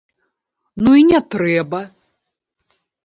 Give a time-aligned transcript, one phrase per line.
[0.87, 1.83] Ну і не трэба!